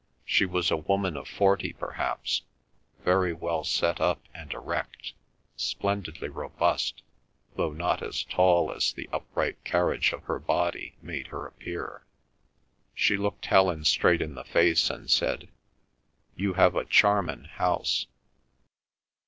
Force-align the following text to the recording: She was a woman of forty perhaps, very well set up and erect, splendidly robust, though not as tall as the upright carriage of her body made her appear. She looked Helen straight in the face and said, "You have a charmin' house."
She 0.25 0.47
was 0.47 0.71
a 0.71 0.77
woman 0.77 1.15
of 1.15 1.27
forty 1.27 1.73
perhaps, 1.73 2.41
very 3.03 3.33
well 3.33 3.63
set 3.63 4.01
up 4.01 4.19
and 4.33 4.51
erect, 4.51 5.13
splendidly 5.55 6.27
robust, 6.27 7.03
though 7.55 7.71
not 7.71 8.01
as 8.01 8.23
tall 8.23 8.71
as 8.71 8.91
the 8.91 9.07
upright 9.13 9.63
carriage 9.63 10.11
of 10.11 10.23
her 10.23 10.39
body 10.39 10.95
made 11.03 11.27
her 11.27 11.45
appear. 11.45 12.03
She 12.95 13.15
looked 13.15 13.45
Helen 13.45 13.85
straight 13.85 14.23
in 14.23 14.33
the 14.33 14.43
face 14.43 14.89
and 14.89 15.07
said, 15.07 15.49
"You 16.35 16.53
have 16.55 16.75
a 16.75 16.85
charmin' 16.85 17.43
house." 17.45 18.07